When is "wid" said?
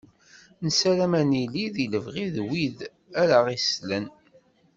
2.49-2.77